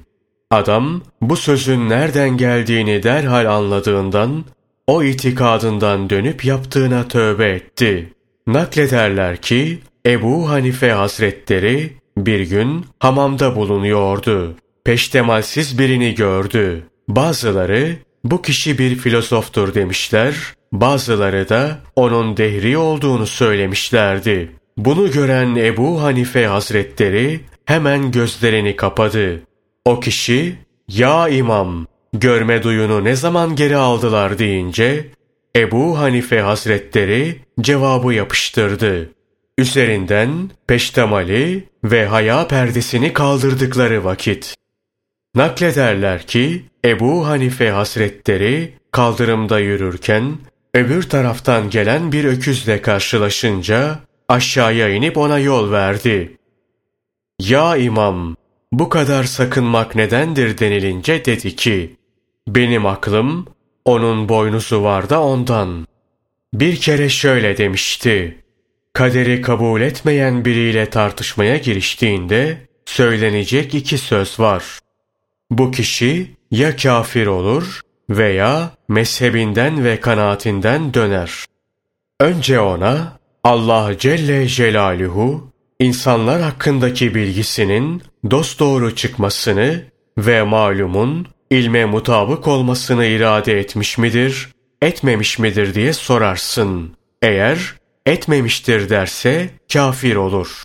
Adam 0.51 1.03
bu 1.21 1.37
sözün 1.37 1.89
nereden 1.89 2.37
geldiğini 2.37 3.03
derhal 3.03 3.47
anladığından 3.57 4.45
o 4.89 5.03
itikadından 5.03 6.11
dönüp 6.11 6.45
yaptığına 6.45 7.09
tövbe 7.09 7.49
etti. 7.49 8.13
Naklederler 8.47 9.37
ki 9.37 9.79
Ebu 10.07 10.51
Hanife 10.51 10.93
Hazretleri 10.93 11.93
bir 12.17 12.41
gün 12.41 12.87
hamamda 12.99 13.57
bulunuyordu. 13.57 14.55
Peştemalsiz 14.85 15.79
birini 15.79 16.15
gördü. 16.15 16.83
Bazıları 17.09 17.97
bu 18.25 18.43
kişi 18.43 18.79
bir 18.79 18.97
filozoftur 18.97 19.75
demişler, 19.75 20.35
bazıları 20.73 21.49
da 21.49 21.79
onun 21.97 22.37
dehri 22.37 22.79
olduğunu 22.79 23.27
söylemişlerdi. 23.27 24.53
Bunu 24.77 25.11
gören 25.11 25.57
Ebu 25.57 26.03
Hanife 26.03 26.47
Hazretleri 26.47 27.41
hemen 27.65 28.11
gözlerini 28.11 28.77
kapadı. 28.77 29.41
O 29.85 30.01
kişi, 30.01 30.55
ya 30.89 31.29
imam, 31.29 31.87
görme 32.13 32.63
duyunu 32.63 33.05
ne 33.05 33.17
zaman 33.17 33.57
geri 33.57 33.77
aldılar 33.77 34.39
deyince, 34.39 35.11
Ebu 35.57 35.99
Hanife 35.99 36.41
Hazretleri 36.41 37.41
cevabı 37.61 38.15
yapıştırdı. 38.15 39.11
Üzerinden 39.59 40.51
peştemali 40.67 41.65
ve 41.85 42.07
haya 42.07 42.49
perdesini 42.49 43.13
kaldırdıkları 43.13 44.05
vakit. 44.05 44.55
Naklederler 45.35 46.27
ki 46.27 46.65
Ebu 46.85 47.27
Hanife 47.27 47.71
Hazretleri 47.71 48.73
kaldırımda 48.91 49.59
yürürken 49.59 50.37
öbür 50.75 51.03
taraftan 51.03 51.71
gelen 51.71 52.13
bir 52.13 52.25
öküzle 52.25 52.83
karşılaşınca 52.83 53.99
aşağıya 54.29 54.89
inip 54.89 55.17
ona 55.17 55.39
yol 55.39 55.73
verdi. 55.73 56.37
Ya 57.41 57.77
imam 57.77 58.37
bu 58.73 58.89
kadar 58.89 59.25
sakınmak 59.25 59.95
nedendir 59.95 60.59
denilince 60.59 61.25
dedi 61.25 61.57
ki 61.57 61.97
benim 62.55 62.87
aklım 62.87 63.47
onun 63.85 64.29
boynuzu 64.29 64.83
var 64.83 65.11
da 65.11 65.23
ondan. 65.23 65.87
Bir 66.55 66.77
kere 66.77 67.09
şöyle 67.09 67.57
demişti. 67.57 68.39
Kaderi 68.93 69.43
kabul 69.43 69.81
etmeyen 69.81 70.45
biriyle 70.45 70.91
tartışmaya 70.91 71.57
giriştiğinde 71.57 72.59
söylenecek 72.87 73.75
iki 73.75 73.99
söz 73.99 74.41
var. 74.41 74.65
Bu 75.51 75.71
kişi 75.71 76.37
ya 76.51 76.77
kafir 76.77 77.27
olur 77.27 77.81
veya 78.11 78.71
mezhebinden 78.89 79.85
ve 79.85 80.01
kanaatinden 80.01 80.95
döner. 80.95 81.45
Önce 82.21 82.61
ona 82.61 83.19
Allah 83.45 83.99
Celle 83.99 84.47
Celaluhu 84.47 85.51
insanlar 85.81 86.43
hakkındaki 86.43 87.15
bilgisinin 87.15 88.03
dosdoğru 88.31 88.95
çıkmasını 88.95 89.85
ve 90.19 90.43
malumun 90.43 91.27
ilme 91.51 91.85
mutabık 91.85 92.49
olmasını 92.49 93.07
irade 93.07 93.61
etmiş 93.61 93.99
midir, 93.99 94.49
etmemiş 94.83 95.39
midir 95.39 95.75
diye 95.75 95.93
sorarsın. 95.93 96.97
Eğer 97.23 97.75
etmemiştir 98.07 98.91
derse 98.91 99.51
kafir 99.73 100.17
olur. 100.17 100.63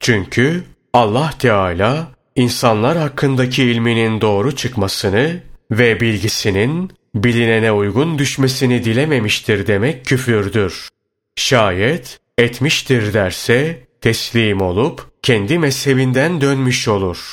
Çünkü 0.00 0.64
Allah 0.92 1.30
Teala 1.38 2.08
insanlar 2.36 2.98
hakkındaki 2.98 3.62
ilminin 3.62 4.20
doğru 4.20 4.56
çıkmasını 4.56 5.40
ve 5.70 6.00
bilgisinin 6.00 6.92
bilinene 7.14 7.72
uygun 7.72 8.18
düşmesini 8.18 8.84
dilememiştir 8.84 9.66
demek 9.66 10.06
küfürdür. 10.06 10.88
Şayet 11.36 12.18
etmiştir 12.38 13.14
derse 13.14 13.86
teslim 14.00 14.60
olup 14.60 15.10
kendi 15.22 15.58
mezhebinden 15.58 16.40
dönmüş 16.40 16.88
olur. 16.88 17.32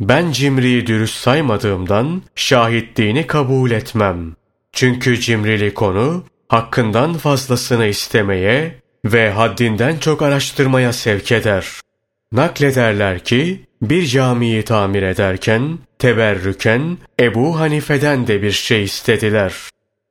Ben 0.00 0.32
cimriyi 0.32 0.86
dürüst 0.86 1.14
saymadığımdan 1.14 2.22
şahitliğini 2.34 3.26
kabul 3.26 3.70
etmem. 3.70 4.36
Çünkü 4.72 5.20
cimrili 5.20 5.74
konu 5.74 6.24
hakkından 6.48 7.14
fazlasını 7.14 7.86
istemeye 7.86 8.80
ve 9.04 9.30
haddinden 9.30 9.96
çok 9.96 10.22
araştırmaya 10.22 10.92
sevk 10.92 11.32
eder. 11.32 11.66
Naklederler 12.32 13.24
ki 13.24 13.60
bir 13.82 14.06
camiyi 14.06 14.62
tamir 14.62 15.02
ederken 15.02 15.78
teberrüken 15.98 16.98
Ebu 17.20 17.58
Hanife'den 17.60 18.26
de 18.26 18.42
bir 18.42 18.52
şey 18.52 18.82
istediler. 18.82 19.54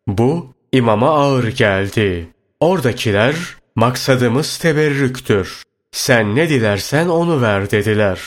Bu 0.07 0.53
imama 0.71 1.09
ağır 1.09 1.47
geldi. 1.47 2.27
Oradakiler 2.59 3.35
maksadımız 3.75 4.57
teberrüktür. 4.57 5.63
Sen 5.91 6.35
ne 6.35 6.49
dilersen 6.49 7.07
onu 7.07 7.41
ver 7.41 7.71
dediler. 7.71 8.19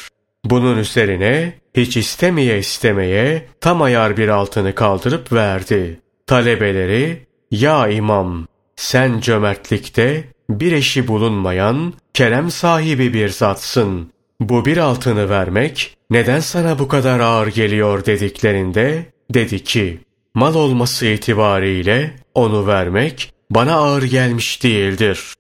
Bunun 0.45 0.79
üzerine 0.79 1.53
hiç 1.77 1.97
istemeye 1.97 2.59
istemeye 2.59 3.47
tam 3.61 3.83
ayar 3.83 4.17
bir 4.17 4.29
altını 4.29 4.75
kaldırıp 4.75 5.33
verdi. 5.33 6.01
Talebeleri 6.27 7.27
ya 7.51 7.89
imam 7.89 8.47
sen 8.77 9.21
cömertlikte 9.21 10.25
bir 10.51 10.73
eşi 10.73 11.09
bulunmayan 11.09 11.95
kerem 12.15 12.51
sahibi 12.51 13.15
bir 13.15 13.29
zatsın. 13.29 14.13
Bu 14.41 14.65
bir 14.65 14.77
altını 14.77 15.31
vermek 15.31 15.97
neden 16.11 16.41
sana 16.41 16.79
bu 16.79 16.89
kadar 16.89 17.21
ağır 17.21 17.47
geliyor 17.47 18.07
dediklerinde 18.07 19.07
dedi 19.31 19.65
ki 19.65 20.01
mal 20.35 20.55
olması 20.55 21.07
itibariyle 21.07 22.17
onu 22.35 22.67
vermek 22.67 23.33
bana 23.51 23.75
ağır 23.75 24.03
gelmiş 24.03 24.63
değildir. 24.63 25.35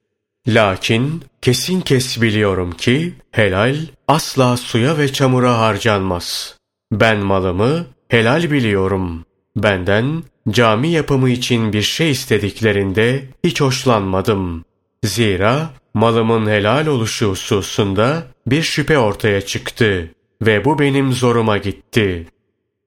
Lakin 0.48 1.24
kesin 1.42 1.80
kes 1.80 2.22
biliyorum 2.22 2.72
ki 2.72 3.14
helal 3.30 3.76
asla 4.08 4.56
suya 4.56 4.98
ve 4.98 5.12
çamura 5.12 5.58
harcanmaz. 5.58 6.56
Ben 6.92 7.18
malımı 7.18 7.86
helal 8.08 8.50
biliyorum. 8.50 9.24
Benden 9.56 10.22
cami 10.50 10.88
yapımı 10.88 11.30
için 11.30 11.72
bir 11.72 11.82
şey 11.82 12.10
istediklerinde 12.10 13.24
hiç 13.44 13.60
hoşlanmadım. 13.60 14.64
Zira 15.04 15.70
malımın 15.94 16.46
helal 16.46 16.86
oluşu 16.86 17.30
hususunda 17.30 18.22
bir 18.46 18.62
şüphe 18.62 18.98
ortaya 18.98 19.40
çıktı 19.40 20.10
ve 20.42 20.64
bu 20.64 20.78
benim 20.78 21.12
zoruma 21.12 21.58
gitti. 21.58 22.26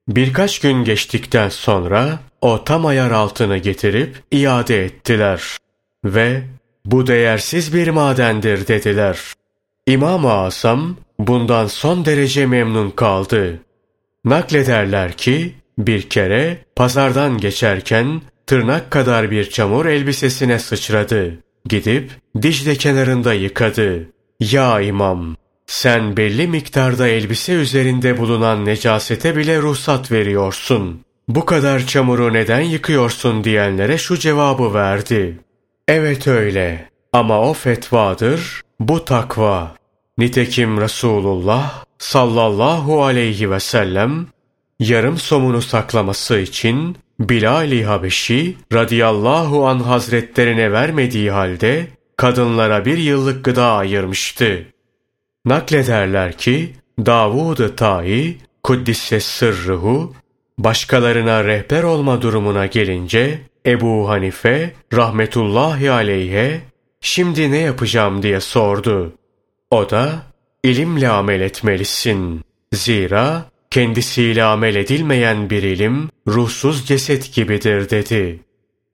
Birkaç 0.08 0.58
gün 0.58 0.84
geçtikten 0.84 1.48
sonra 1.48 2.18
o 2.40 2.64
tam 2.64 2.86
ayar 2.86 3.10
altını 3.10 3.56
getirip 3.56 4.16
iade 4.30 4.84
ettiler 4.84 5.42
ve 6.04 6.42
bu 6.86 7.06
değersiz 7.06 7.74
bir 7.74 7.88
madendir 7.88 8.66
dediler. 8.66 9.18
İmam-ı 9.86 10.32
Asam 10.32 10.96
bundan 11.18 11.66
son 11.66 12.04
derece 12.04 12.46
memnun 12.46 12.90
kaldı. 12.90 13.60
Naklederler 14.24 15.12
ki 15.12 15.54
bir 15.78 16.02
kere 16.08 16.58
pazardan 16.76 17.38
geçerken 17.38 18.22
tırnak 18.46 18.90
kadar 18.90 19.30
bir 19.30 19.50
çamur 19.50 19.86
elbisesine 19.86 20.58
sıçradı. 20.58 21.38
Gidip 21.68 22.10
Dicle 22.42 22.74
kenarında 22.74 23.34
yıkadı. 23.34 24.08
Ya 24.40 24.80
imam, 24.80 25.36
sen 25.66 26.16
belli 26.16 26.46
miktarda 26.46 27.08
elbise 27.08 27.52
üzerinde 27.52 28.18
bulunan 28.18 28.64
necasete 28.64 29.36
bile 29.36 29.58
ruhsat 29.58 30.12
veriyorsun. 30.12 31.00
Bu 31.28 31.44
kadar 31.44 31.86
çamuru 31.86 32.32
neden 32.32 32.60
yıkıyorsun 32.60 33.44
diyenlere 33.44 33.98
şu 33.98 34.18
cevabı 34.18 34.74
verdi. 34.74 35.38
Evet 35.88 36.26
öyle 36.26 36.88
ama 37.12 37.40
o 37.40 37.52
fetvadır, 37.52 38.62
bu 38.80 39.04
takva. 39.04 39.74
Nitekim 40.18 40.80
Resulullah 40.80 41.84
sallallahu 41.98 43.04
aleyhi 43.04 43.50
ve 43.50 43.60
sellem 43.60 44.26
yarım 44.78 45.18
somunu 45.18 45.62
saklaması 45.62 46.38
için 46.38 46.96
Bilal-i 47.20 47.84
Habeşi 47.84 48.56
radıyallahu 48.72 49.66
an 49.66 49.78
hazretlerine 49.78 50.72
vermediği 50.72 51.30
halde 51.30 51.86
kadınlara 52.16 52.84
bir 52.84 52.98
yıllık 52.98 53.44
gıda 53.44 53.72
ayırmıştı. 53.72 54.66
Naklederler 55.44 56.38
ki 56.38 56.72
Davud-ı 57.06 57.76
Ta'i 57.76 58.36
Kuddisse 58.62 59.20
sırrıhu 59.20 60.14
başkalarına 60.58 61.44
rehber 61.44 61.82
olma 61.82 62.22
durumuna 62.22 62.66
gelince 62.66 63.38
Ebu 63.66 64.08
Hanife 64.08 64.72
rahmetullahi 64.92 65.90
aleyhe 65.90 66.60
şimdi 67.00 67.50
ne 67.52 67.58
yapacağım 67.58 68.22
diye 68.22 68.40
sordu. 68.40 69.12
O 69.70 69.90
da 69.90 70.22
ilimle 70.64 71.08
amel 71.08 71.40
etmelisin. 71.40 72.40
Zira 72.74 73.44
kendisiyle 73.70 74.44
amel 74.44 74.74
edilmeyen 74.74 75.50
bir 75.50 75.62
ilim 75.62 76.08
ruhsuz 76.28 76.86
ceset 76.86 77.34
gibidir 77.34 77.90
dedi. 77.90 78.40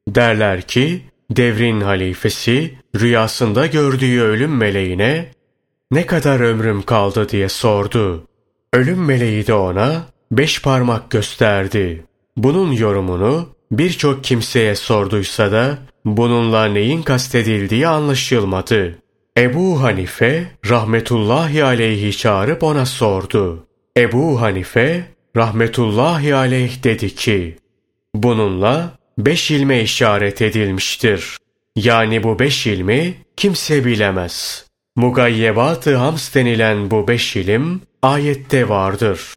Derler 0.09 0.63
ki 0.63 1.03
devrin 1.31 1.81
halifesi 1.81 2.75
rüyasında 3.01 3.67
gördüğü 3.67 4.21
ölüm 4.21 4.57
meleğine 4.57 5.27
ne 5.91 6.07
kadar 6.07 6.41
ömrüm 6.41 6.83
kaldı 6.83 7.29
diye 7.29 7.49
sordu. 7.49 8.27
Ölüm 8.73 9.05
meleği 9.05 9.47
de 9.47 9.55
ona 9.55 10.07
beş 10.33 10.63
parmak 10.63 11.11
gösterdi. 11.11 12.05
Bunun 12.37 12.73
yorumunu 12.73 13.58
birçok 13.71 14.25
kimseye 14.25 14.75
sorduysa 14.75 15.53
da 15.53 15.79
bununla 16.05 16.65
neyin 16.65 17.03
kastedildiği 17.03 17.89
anlaşılmadı. 17.89 18.99
Ebu 19.39 19.83
Hanife 19.83 20.45
rahmetullahi 20.69 21.65
aleyhi 21.65 22.17
çağırıp 22.17 22.63
ona 22.63 22.87
sordu. 22.87 23.67
Ebu 23.97 24.41
Hanife 24.41 25.05
rahmetullahi 25.37 26.35
aleyh 26.35 26.83
dedi 26.85 27.15
ki, 27.15 27.57
bununla 28.15 28.99
beş 29.19 29.51
ilme 29.51 29.83
işaret 29.83 30.43
edilmiştir. 30.43 31.37
Yani 31.77 32.23
bu 32.23 32.39
beş 32.39 32.67
ilmi 32.67 33.15
kimse 33.37 33.85
bilemez. 33.85 34.67
Mugayyebat-ı 34.97 35.97
hams 35.97 36.35
denilen 36.35 36.91
bu 36.91 37.09
beş 37.09 37.37
ilim 37.37 37.81
ayette 38.03 38.69
vardır. 38.69 39.35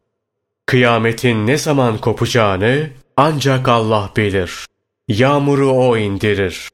Kıyametin 0.66 1.48
ne 1.48 1.58
zaman 1.58 1.98
kopacağını 1.98 2.90
ancak 3.22 3.68
Allah 3.68 4.12
bilir. 4.18 4.66
Yağmuru 5.08 5.72
O 5.72 5.98
indirir. 5.98 6.70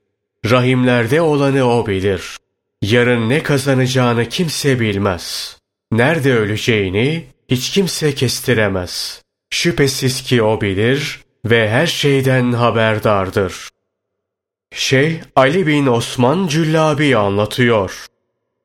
Rahimlerde 0.45 1.21
olanı 1.21 1.63
O 1.63 1.87
bilir. 1.87 2.37
Yarın 2.81 3.29
ne 3.29 3.43
kazanacağını 3.43 4.29
kimse 4.29 4.79
bilmez. 4.79 5.57
Nerede 5.91 6.33
öleceğini 6.33 7.25
hiç 7.49 7.69
kimse 7.71 8.15
kestiremez. 8.15 9.21
Şüphesiz 9.49 10.23
ki 10.23 10.43
O 10.43 10.61
bilir 10.61 11.21
ve 11.45 11.69
her 11.69 11.87
şeyden 11.87 12.51
haberdardır. 12.51 13.69
Şey 14.73 15.19
Ali 15.35 15.67
bin 15.67 15.87
Osman 15.87 16.47
Cüllabi 16.47 17.17
anlatıyor. 17.17 18.05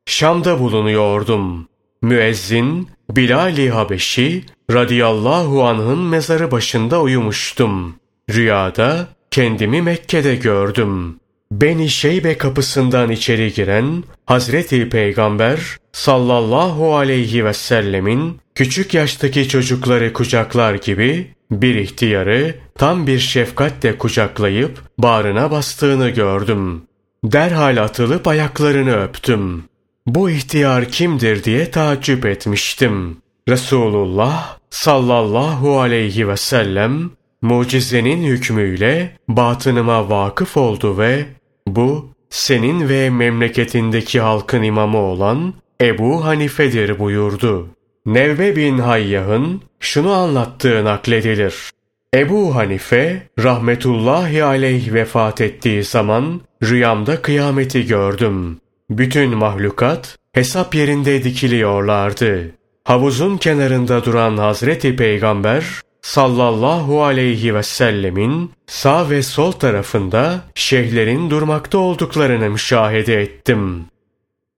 Şam'da 0.07 0.61
bulunuyordum. 0.61 1.69
Müezzin 2.03 2.89
Bilal-i 3.11 3.71
Habeşi 3.71 4.45
radıyallahu 4.71 5.65
anh'ın 5.65 5.99
mezarı 5.99 6.51
başında 6.51 7.01
uyumuştum. 7.01 7.95
Rüyada 8.31 9.09
kendimi 9.31 9.83
Mekke'de 9.83 10.37
gördüm. 10.37 11.17
Beni 11.53 11.89
Şeybe 11.89 12.39
kapısından 12.39 13.11
içeri 13.11 13.53
giren 13.53 14.05
Hazreti 14.27 14.89
Peygamber 14.89 15.61
sallallahu 15.93 16.97
aleyhi 16.97 17.45
ve 17.45 17.53
sellemin 17.53 18.39
küçük 18.55 18.95
yaştaki 18.95 19.49
çocukları 19.49 20.13
kucaklar 20.13 20.75
gibi 20.75 21.35
bir 21.51 21.75
ihtiyarı 21.75 22.55
tam 22.75 23.07
bir 23.07 23.19
şefkatle 23.19 23.99
kucaklayıp 23.99 24.83
bağrına 24.99 25.51
bastığını 25.51 26.11
gördüm. 26.11 26.83
Derhal 27.25 27.83
atılıp 27.83 28.29
ayaklarını 28.29 29.05
öptüm. 29.05 29.65
Bu 30.07 30.31
ihtiyar 30.31 30.85
kimdir 30.85 31.45
diye 31.45 31.71
taaccüp 31.71 32.27
etmiştim. 32.27 33.17
Resulullah 33.49 34.59
sallallahu 34.71 35.81
aleyhi 35.81 36.29
ve 36.29 36.37
sellem 36.37 37.11
mucizenin 37.43 38.25
hükmüyle 38.25 39.17
batınıma 39.29 40.11
vakıf 40.11 40.57
oldu 40.57 40.99
ve 40.99 41.25
bu 41.69 42.11
senin 42.31 42.89
ve 42.89 43.11
memleketindeki 43.11 44.21
halkın 44.21 44.63
imamı 44.63 44.99
olan 44.99 45.55
Ebu 45.81 46.25
Hanife'dir 46.25 46.99
buyurdu. 46.99 47.69
Nevve 48.07 48.57
bin 48.57 48.79
Hayyah'ın 48.79 49.63
şunu 49.81 50.13
anlattığı 50.13 50.85
nakledilir. 50.85 51.71
Ebu 52.15 52.55
Hanife 52.55 53.29
rahmetullahi 53.39 54.45
aleyh 54.45 54.93
vefat 54.93 55.41
ettiği 55.41 55.85
zaman 55.85 56.41
rüyamda 56.63 57.23
kıyameti 57.23 57.87
gördüm. 57.87 58.61
Bütün 58.99 59.37
mahlukat 59.37 60.19
hesap 60.33 60.75
yerinde 60.75 61.25
dikiliyorlardı. 61.25 62.51
Havuzun 62.85 63.37
kenarında 63.37 64.05
duran 64.05 64.37
Hazreti 64.37 64.97
Peygamber 64.97 65.65
sallallahu 66.03 67.05
aleyhi 67.05 67.55
ve 67.55 67.63
sellemin 67.63 68.53
sağ 68.67 69.11
ve 69.11 69.23
sol 69.23 69.53
tarafında 69.53 70.41
şeyhlerin 70.55 71.31
durmakta 71.31 71.79
olduklarını 71.79 72.51
müşahede 72.51 73.23
ettim. 73.23 73.85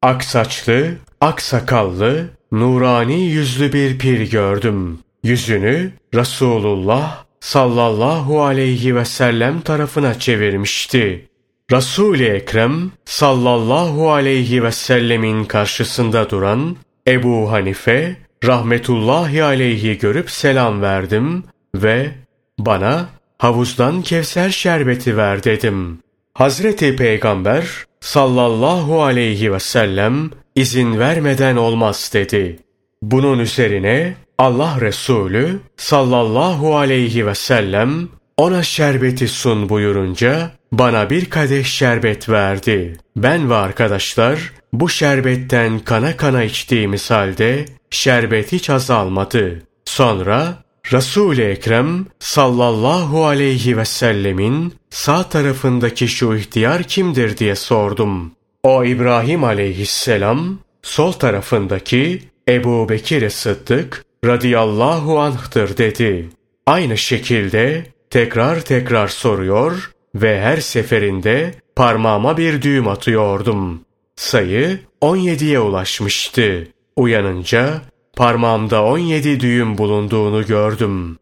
Aksaçlı, 0.03 0.94
aksakallı, 1.20 2.31
nurani 2.53 3.20
yüzlü 3.20 3.73
bir 3.73 3.99
pir 3.99 4.31
gördüm. 4.31 4.99
Yüzünü 5.23 5.92
Resulullah 6.14 7.25
sallallahu 7.40 8.42
aleyhi 8.42 8.97
ve 8.97 9.05
sellem 9.05 9.61
tarafına 9.61 10.18
çevirmişti. 10.18 11.29
Resul-i 11.72 12.24
Ekrem 12.24 12.92
sallallahu 13.05 14.12
aleyhi 14.12 14.62
ve 14.64 14.72
sellemin 14.72 15.44
karşısında 15.44 16.31
duran 16.31 16.77
Ebu 17.09 17.53
Hanife 17.53 18.16
rahmetullahi 18.44 19.44
aleyhi 19.44 19.98
görüp 19.98 20.31
selam 20.31 20.83
verdim 20.83 21.44
ve 21.74 22.11
bana 22.59 23.09
havuzdan 23.38 24.03
Kevser 24.03 24.50
şerbeti 24.50 25.16
ver 25.16 25.44
dedim. 25.44 25.98
Hazreti 26.35 26.96
Peygamber 26.96 27.66
sallallahu 28.00 29.03
aleyhi 29.03 29.53
ve 29.53 29.61
sellem 29.61 30.31
izin 30.55 30.98
vermeden 30.98 31.57
olmaz 31.57 32.11
dedi. 32.14 32.59
Bunun 33.03 33.38
üzerine 33.38 34.14
Allah 34.38 34.79
Resulü 34.81 35.61
sallallahu 35.77 36.77
aleyhi 36.77 37.27
ve 37.27 37.35
sellem 37.35 38.09
ona 38.37 38.62
şerbeti 38.62 39.29
sun 39.29 39.68
buyurunca 39.68 40.50
bana 40.78 41.10
bir 41.10 41.30
kadeh 41.30 41.64
şerbet 41.64 42.28
verdi. 42.28 42.96
Ben 43.16 43.50
ve 43.50 43.54
arkadaşlar 43.54 44.52
bu 44.72 44.88
şerbetten 44.88 45.78
kana 45.78 46.16
kana 46.16 46.42
içtiğimiz 46.42 47.10
halde 47.10 47.64
şerbet 47.90 48.52
hiç 48.52 48.70
azalmadı. 48.70 49.62
Sonra 49.84 50.64
Resul-i 50.92 51.42
Ekrem 51.42 52.06
sallallahu 52.18 53.24
aleyhi 53.26 53.76
ve 53.76 53.84
sellemin 53.84 54.74
sağ 54.90 55.28
tarafındaki 55.28 56.08
şu 56.08 56.34
ihtiyar 56.34 56.82
kimdir 56.82 57.37
diye 57.38 57.54
sordum. 57.54 58.32
O 58.62 58.84
İbrahim 58.84 59.44
aleyhisselam, 59.44 60.58
sol 60.82 61.12
tarafındaki 61.12 62.22
Ebu 62.48 62.88
Bekir 62.88 63.30
Sıddık 63.30 64.04
radıyallahu 64.24 65.20
anh'tır 65.20 65.76
dedi. 65.76 66.28
Aynı 66.66 66.98
şekilde 66.98 67.87
tekrar 68.10 68.60
tekrar 68.60 69.08
soruyor 69.08 69.93
ve 70.14 70.40
her 70.40 70.57
seferinde 70.57 71.55
parmağıma 71.77 72.37
bir 72.37 72.62
düğüm 72.62 72.88
atıyordum. 72.88 73.81
Sayı 74.16 74.79
17'ye 75.03 75.61
ulaşmıştı. 75.61 76.68
Uyanınca 76.96 77.81
parmağımda 78.16 78.85
17 78.85 79.40
düğüm 79.40 79.79
bulunduğunu 79.79 80.46
gördüm. 80.46 81.18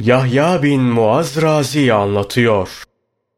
Yahya 0.00 0.62
bin 0.62 0.82
Muaz 0.82 1.42
Razi 1.42 1.94
anlatıyor. 1.94 2.82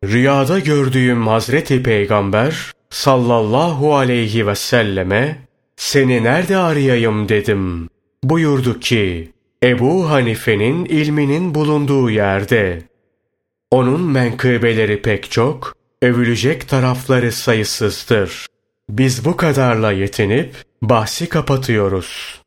Rüyada 0.04 0.58
gördüğüm 0.58 1.26
Hazreti 1.26 1.82
Peygamber 1.82 2.72
sallallahu 2.90 3.96
aleyhi 3.96 4.46
ve 4.46 4.54
selleme 4.54 5.38
seni 5.76 6.24
nerede 6.24 6.56
arayayım 6.56 7.28
dedim. 7.28 7.88
Buyurdu 8.24 8.80
ki 8.80 9.30
Ebu 9.62 10.10
Hanife'nin 10.10 10.84
ilminin 10.84 11.54
bulunduğu 11.54 12.10
yerde. 12.10 12.89
Onun 13.70 14.00
menkıbeleri 14.00 15.02
pek 15.02 15.30
çok, 15.30 15.76
övülecek 16.02 16.68
tarafları 16.68 17.33
sayısızdır. 17.33 18.46
Biz 18.88 19.24
bu 19.24 19.37
kadarla 19.37 19.92
yetinip 19.92 20.54
bahsi 20.83 21.28
kapatıyoruz. 21.28 22.39